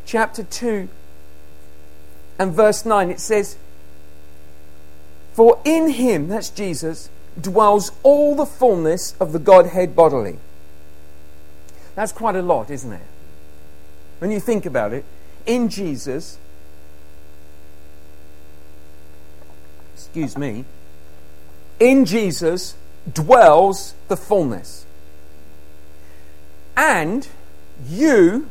chapter 0.06 0.44
2 0.44 0.88
and 2.38 2.54
verse 2.54 2.86
9, 2.86 3.10
it 3.10 3.20
says, 3.20 3.58
For 5.34 5.60
in 5.66 5.90
him, 5.90 6.28
that's 6.28 6.52
Jesus, 6.52 7.10
dwells 7.42 7.92
all 8.04 8.36
the 8.36 8.46
fullness 8.46 9.16
of 9.20 9.34
the 9.34 9.40
Godhead 9.40 9.96
bodily. 9.96 10.38
That's 11.96 12.12
quite 12.12 12.36
a 12.36 12.44
lot, 12.44 12.70
isn't 12.70 12.94
it? 12.94 13.02
When 14.20 14.32
you 14.32 14.40
think 14.40 14.66
about 14.66 14.94
it, 14.94 15.06
in 15.46 15.70
Jesus, 15.70 16.38
excuse 19.94 20.38
me, 20.38 20.66
in 21.80 22.06
Jesus 22.06 22.76
dwells 23.12 23.94
the 24.08 24.18
fullness. 24.18 24.86
And 26.76 27.28
you, 27.88 28.50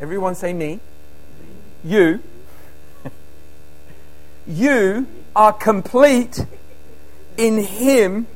everyone 0.00 0.34
say 0.34 0.52
me, 0.52 0.80
you, 1.84 2.20
you 4.46 5.06
are 5.34 5.52
complete 5.52 6.46
in 7.36 7.58
Him. 7.58 8.26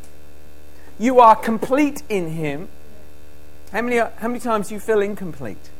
You 0.98 1.20
are 1.20 1.36
complete 1.36 2.02
in 2.08 2.30
Him. 2.30 2.68
How 3.72 3.82
many, 3.82 3.98
how 3.98 4.28
many 4.28 4.40
times 4.40 4.68
do 4.68 4.74
you 4.74 4.80
feel 4.80 5.00
incomplete? 5.00 5.70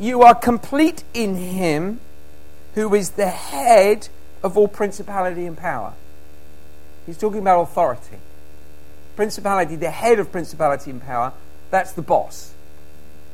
You 0.00 0.22
are 0.22 0.34
complete 0.34 1.04
in 1.12 1.36
Him 1.36 2.00
who 2.74 2.94
is 2.94 3.10
the 3.10 3.28
head 3.28 4.08
of 4.42 4.56
all 4.56 4.66
principality 4.66 5.44
and 5.44 5.58
power. 5.58 5.92
He's 7.04 7.18
talking 7.18 7.40
about 7.40 7.60
authority. 7.60 8.16
Principality, 9.14 9.76
the 9.76 9.90
head 9.90 10.18
of 10.18 10.32
principality 10.32 10.90
and 10.90 11.02
power, 11.02 11.34
that's 11.70 11.92
the 11.92 12.00
boss. 12.00 12.54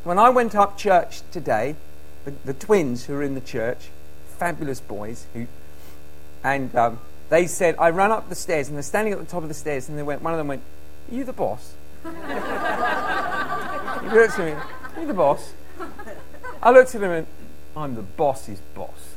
When 0.03 0.19
I 0.19 0.29
went 0.31 0.57
up 0.57 0.77
church 0.77 1.23
today, 1.31 1.77
the, 2.25 2.33
the 2.45 2.55
twins 2.55 3.07
who 3.07 3.15
are 3.15 3.23
in 3.23 3.37
the 3.37 3.41
church, 3.41 3.91
fabulous 4.37 4.81
boys, 4.81 5.27
who, 5.35 5.47
and 6.43 6.75
um, 6.75 6.99
they 7.29 7.47
said, 7.47 7.77
I 7.79 7.91
ran 7.91 8.11
up 8.11 8.29
the 8.29 8.35
stairs, 8.35 8.67
and 8.67 8.77
they're 8.77 8.83
standing 8.83 9.13
at 9.13 9.21
the 9.21 9.25
top 9.25 9.45
of 9.45 9.49
the 9.49 9.55
stairs, 9.55 9.89
and 9.89 9.97
they 9.97 10.03
went, 10.03 10.21
one 10.21 10.33
of 10.33 10.39
them 10.39 10.49
went, 10.49 10.63
Are 11.13 11.15
you 11.15 11.23
the 11.23 11.33
boss? 11.33 11.75
he 12.03 12.09
looked 12.09 12.27
at 14.37 14.39
me, 14.39 14.51
Are 14.51 15.01
you 15.01 15.07
the 15.07 15.15
boss? 15.15 15.53
I 16.67 16.71
looked 16.71 16.97
at 16.97 17.01
him 17.01 17.13
and 17.13 17.27
I'm 17.77 17.95
the 17.95 18.03
boss's 18.03 18.59
boss. 18.75 19.15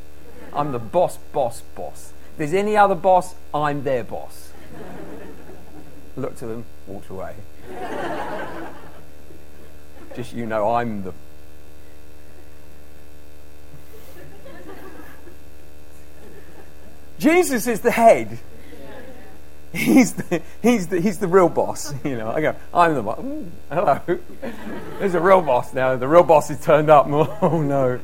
I'm 0.54 0.72
the 0.72 0.78
boss, 0.78 1.18
boss, 1.34 1.62
boss. 1.74 2.14
If 2.34 2.38
there's 2.38 2.54
any 2.54 2.78
other 2.78 2.94
boss, 2.94 3.34
I'm 3.52 3.84
their 3.84 4.04
boss. 4.04 4.54
Looked 6.16 6.44
at 6.44 6.50
them, 6.50 6.64
walked 6.86 7.10
away. 7.10 7.34
Just 10.16 10.34
you 10.34 10.46
know, 10.46 10.76
I'm 10.76 11.02
the. 11.02 11.14
Jesus 17.18 17.66
is 17.66 17.80
the 17.80 17.90
head. 17.90 18.38
He's 19.72 20.14
the, 20.14 20.42
he's, 20.62 20.88
the, 20.88 21.00
he's 21.00 21.20
the 21.20 21.28
real 21.28 21.50
boss. 21.50 21.94
You 22.04 22.18
know, 22.18 22.32
I 22.32 22.42
go, 22.42 22.56
I'm 22.74 22.96
the 22.96 23.04
boss. 23.04 23.20
Ooh, 23.20 23.52
hello. 23.70 24.02
There's 25.00 25.14
a 25.14 25.20
real 25.20 25.42
boss 25.42 25.74
now. 25.74 25.96
The 25.96 26.08
real 26.08 26.24
boss 26.24 26.48
has 26.50 26.64
turned 26.64 26.90
up. 26.90 27.08
Oh, 27.42 27.62
no. 27.62 28.00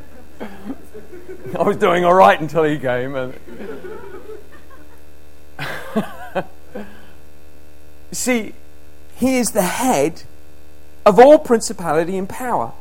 I 1.57 1.63
was 1.63 1.77
doing 1.77 2.03
all 2.05 2.13
right 2.13 2.39
until 2.39 2.63
he 2.63 2.77
came. 2.77 3.15
And 3.15 3.33
See, 8.11 8.53
he 9.15 9.37
is 9.37 9.51
the 9.51 9.61
head 9.61 10.23
of 11.05 11.19
all 11.19 11.39
principality 11.39 12.17
and 12.17 12.27
power. 12.27 12.73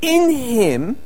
In 0.00 0.30
him, 0.30 0.96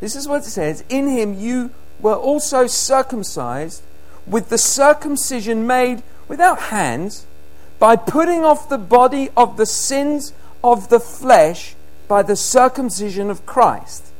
this 0.00 0.14
is 0.16 0.28
what 0.28 0.42
it 0.42 0.44
says, 0.44 0.84
in 0.88 1.08
him 1.08 1.34
you 1.34 1.70
were 2.00 2.14
also 2.14 2.66
circumcised 2.66 3.82
with 4.26 4.48
the 4.48 4.58
circumcision 4.58 5.66
made 5.66 6.02
without 6.28 6.58
hands, 6.58 7.26
by 7.78 7.96
putting 7.96 8.44
off 8.44 8.68
the 8.68 8.78
body 8.78 9.30
of 9.36 9.56
the 9.56 9.66
sins 9.66 10.32
of 10.64 10.88
the 10.88 11.00
flesh 11.00 11.74
by 12.08 12.22
the 12.22 12.36
circumcision 12.36 13.30
of 13.30 13.44
Christ 13.44 14.12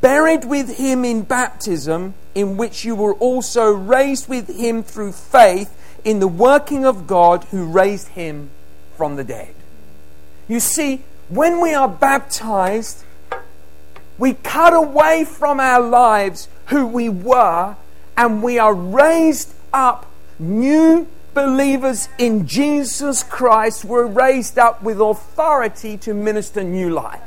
buried 0.00 0.44
with 0.44 0.78
him 0.78 1.04
in 1.04 1.22
baptism, 1.22 2.14
in 2.34 2.56
which 2.56 2.84
you 2.84 2.94
were 2.94 3.14
also 3.14 3.70
raised 3.70 4.28
with 4.28 4.48
him 4.48 4.82
through 4.82 5.12
faith 5.12 5.72
in 6.04 6.18
the 6.18 6.28
working 6.28 6.84
of 6.84 7.06
God 7.06 7.44
who 7.44 7.64
raised 7.64 8.08
him 8.08 8.50
from 8.96 9.16
the 9.16 9.24
dead. 9.24 9.54
You 10.48 10.60
see, 10.60 11.02
when 11.28 11.60
we 11.60 11.72
are 11.74 11.88
baptized, 11.88 13.04
we 14.18 14.34
cut 14.34 14.72
away 14.72 15.24
from 15.24 15.60
our 15.60 15.80
lives 15.80 16.48
who 16.66 16.86
we 16.86 17.08
were 17.08 17.76
and 18.16 18.42
we 18.42 18.58
are 18.58 18.74
raised 18.74 19.52
up 19.72 20.10
new 20.38 21.08
believers 21.34 22.08
in 22.18 22.46
Jesus 22.46 23.22
Christ. 23.22 23.84
We're 23.84 24.06
raised 24.06 24.58
up 24.58 24.82
with 24.82 25.00
authority 25.00 25.96
to 25.98 26.14
minister 26.14 26.64
new 26.64 26.90
life. 26.90 27.20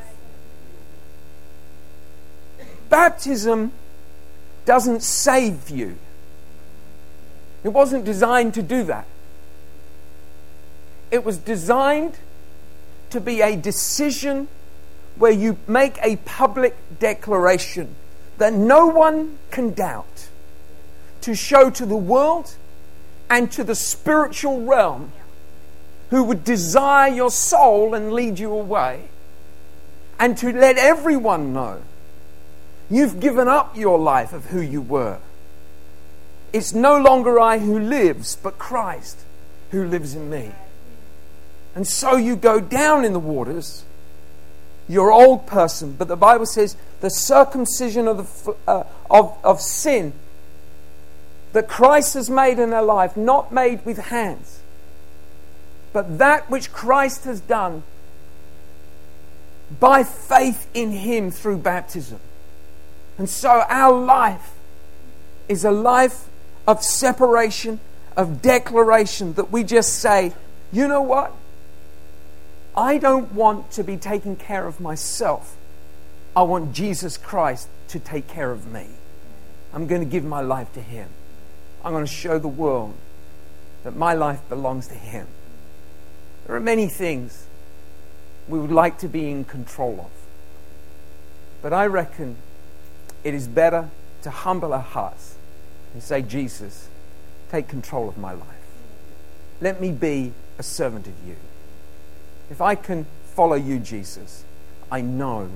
Baptism 2.89 3.71
doesn't 4.65 5.03
save 5.03 5.69
you. 5.69 5.97
It 7.63 7.69
wasn't 7.69 8.05
designed 8.05 8.53
to 8.55 8.63
do 8.63 8.83
that. 8.83 9.05
It 11.11 11.23
was 11.23 11.37
designed 11.37 12.17
to 13.09 13.19
be 13.19 13.41
a 13.41 13.55
decision 13.55 14.47
where 15.17 15.31
you 15.31 15.57
make 15.67 15.97
a 16.01 16.15
public 16.17 16.75
declaration 16.99 17.95
that 18.37 18.53
no 18.53 18.87
one 18.87 19.37
can 19.51 19.73
doubt, 19.73 20.29
to 21.21 21.35
show 21.35 21.69
to 21.69 21.85
the 21.85 21.97
world 21.97 22.55
and 23.29 23.51
to 23.51 23.63
the 23.63 23.75
spiritual 23.75 24.61
realm 24.61 25.11
who 26.09 26.23
would 26.23 26.43
desire 26.43 27.11
your 27.11 27.29
soul 27.29 27.93
and 27.93 28.11
lead 28.11 28.39
you 28.39 28.51
away, 28.51 29.09
and 30.19 30.37
to 30.37 30.51
let 30.51 30.77
everyone 30.77 31.53
know 31.53 31.81
You've 32.89 33.19
given 33.19 33.47
up 33.47 33.77
your 33.77 33.99
life 33.99 34.33
of 34.33 34.45
who 34.45 34.61
you 34.61 34.81
were. 34.81 35.19
It's 36.51 36.73
no 36.73 36.97
longer 36.97 37.39
I 37.39 37.59
who 37.59 37.77
lives, 37.79 38.35
but 38.35 38.57
Christ 38.57 39.19
who 39.69 39.85
lives 39.85 40.15
in 40.15 40.29
me. 40.29 40.51
And 41.75 41.87
so 41.87 42.15
you 42.15 42.35
go 42.35 42.59
down 42.59 43.05
in 43.05 43.13
the 43.13 43.19
waters, 43.19 43.85
your 44.87 45.11
old 45.11 45.45
person, 45.45 45.93
but 45.97 46.07
the 46.07 46.17
Bible 46.17 46.47
says 46.47 46.75
the 47.01 47.11
circumcision 47.11 48.07
of, 48.07 48.17
the, 48.17 48.55
uh, 48.67 48.83
of, 49.11 49.37
of 49.43 49.61
sin 49.61 50.13
that 51.53 51.67
Christ 51.67 52.13
has 52.13 52.29
made 52.29 52.59
in 52.59 52.69
their 52.69 52.81
life, 52.81 53.17
not 53.17 53.51
made 53.51 53.85
with 53.85 53.97
hands, 53.97 54.59
but 55.91 56.19
that 56.19 56.49
which 56.49 56.71
Christ 56.71 57.23
has 57.23 57.41
done 57.41 57.83
by 59.79 60.03
faith 60.03 60.67
in 60.73 60.91
Him 60.91 61.31
through 61.31 61.57
baptism. 61.59 62.19
And 63.17 63.29
so 63.29 63.63
our 63.67 63.93
life 63.93 64.51
is 65.47 65.65
a 65.65 65.71
life 65.71 66.27
of 66.67 66.83
separation, 66.83 67.79
of 68.15 68.41
declaration 68.41 69.33
that 69.33 69.51
we 69.51 69.63
just 69.63 69.95
say, 69.95 70.33
you 70.71 70.87
know 70.87 71.01
what? 71.01 71.33
I 72.77 72.97
don't 72.97 73.33
want 73.33 73.71
to 73.71 73.83
be 73.83 73.97
taking 73.97 74.35
care 74.35 74.67
of 74.67 74.79
myself. 74.79 75.57
I 76.35 76.43
want 76.43 76.73
Jesus 76.73 77.17
Christ 77.17 77.67
to 77.89 77.99
take 77.99 78.27
care 78.27 78.51
of 78.51 78.71
me. 78.71 78.85
I'm 79.73 79.87
going 79.87 80.01
to 80.01 80.07
give 80.07 80.23
my 80.23 80.41
life 80.41 80.71
to 80.73 80.81
Him. 80.81 81.09
I'm 81.83 81.91
going 81.93 82.05
to 82.05 82.11
show 82.11 82.39
the 82.39 82.47
world 82.47 82.93
that 83.83 83.95
my 83.95 84.13
life 84.13 84.41
belongs 84.49 84.87
to 84.87 84.95
Him. 84.95 85.27
There 86.45 86.55
are 86.55 86.61
many 86.61 86.87
things 86.87 87.45
we 88.47 88.59
would 88.59 88.71
like 88.71 88.97
to 88.99 89.07
be 89.07 89.29
in 89.29 89.45
control 89.45 89.99
of. 89.99 90.11
But 91.61 91.73
I 91.73 91.85
reckon 91.85 92.37
it 93.23 93.33
is 93.33 93.47
better 93.47 93.89
to 94.23 94.29
humble 94.29 94.73
our 94.73 94.79
hearts 94.79 95.35
and 95.93 96.01
say, 96.01 96.21
Jesus, 96.21 96.89
take 97.51 97.67
control 97.67 98.09
of 98.09 98.17
my 98.17 98.31
life. 98.31 98.47
Let 99.61 99.79
me 99.81 99.91
be 99.91 100.33
a 100.57 100.63
servant 100.63 101.07
of 101.07 101.13
you. 101.25 101.35
If 102.49 102.61
I 102.61 102.75
can 102.75 103.05
follow 103.25 103.55
you, 103.55 103.79
Jesus, 103.79 104.43
I 104.91 105.01
know 105.01 105.49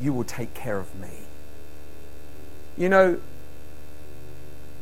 you 0.00 0.12
will 0.12 0.24
take 0.24 0.54
care 0.54 0.78
of 0.78 0.94
me. 0.98 1.08
You 2.76 2.88
know, 2.88 3.20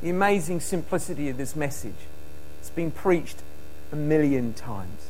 the 0.02 0.10
amazing 0.10 0.60
simplicity 0.60 1.28
of 1.28 1.36
this 1.36 1.56
message. 1.56 1.94
It's 2.60 2.70
been 2.70 2.90
preached 2.90 3.42
a 3.92 3.96
million 3.96 4.54
times, 4.54 5.08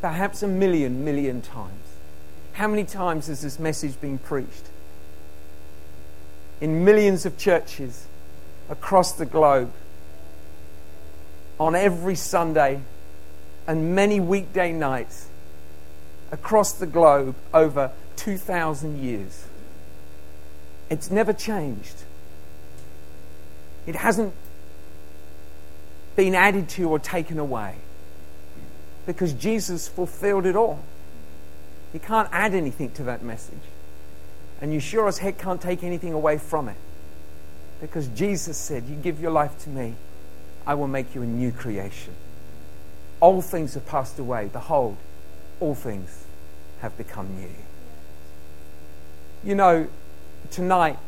perhaps 0.00 0.42
a 0.42 0.48
million, 0.48 1.04
million 1.04 1.42
times. 1.42 1.84
How 2.54 2.68
many 2.68 2.84
times 2.84 3.26
has 3.26 3.42
this 3.42 3.58
message 3.58 4.00
been 4.00 4.18
preached? 4.18 4.70
In 6.60 6.84
millions 6.84 7.24
of 7.26 7.38
churches 7.38 8.06
across 8.68 9.12
the 9.12 9.26
globe, 9.26 9.72
on 11.58 11.74
every 11.74 12.14
Sunday 12.14 12.80
and 13.66 13.94
many 13.94 14.20
weekday 14.20 14.72
nights 14.72 15.28
across 16.30 16.72
the 16.72 16.86
globe 16.86 17.34
over 17.52 17.90
2,000 18.16 19.02
years. 19.02 19.44
It's 20.90 21.10
never 21.10 21.32
changed. 21.32 22.04
It 23.88 23.96
hasn't 23.96 24.34
been 26.14 26.34
added 26.34 26.68
to 26.70 26.90
or 26.90 26.98
taken 26.98 27.38
away 27.38 27.76
because 29.06 29.32
Jesus 29.32 29.88
fulfilled 29.88 30.44
it 30.44 30.54
all. 30.54 30.80
You 31.94 32.00
can't 32.00 32.28
add 32.30 32.52
anything 32.52 32.90
to 32.92 33.04
that 33.04 33.22
message. 33.22 33.54
And 34.60 34.74
you 34.74 34.78
sure 34.78 35.08
as 35.08 35.16
heck 35.16 35.38
can't 35.38 35.62
take 35.62 35.82
anything 35.82 36.12
away 36.12 36.36
from 36.36 36.68
it. 36.68 36.76
Because 37.80 38.08
Jesus 38.08 38.58
said, 38.58 38.84
You 38.84 38.94
give 38.94 39.22
your 39.22 39.30
life 39.30 39.58
to 39.60 39.70
me, 39.70 39.94
I 40.66 40.74
will 40.74 40.88
make 40.88 41.14
you 41.14 41.22
a 41.22 41.26
new 41.26 41.50
creation. 41.50 42.12
All 43.20 43.40
things 43.40 43.72
have 43.72 43.86
passed 43.86 44.18
away. 44.18 44.50
Behold, 44.52 44.98
all 45.60 45.74
things 45.74 46.26
have 46.82 46.94
become 46.98 47.34
new. 47.40 47.48
You 49.42 49.54
know, 49.54 49.88
tonight, 50.50 50.98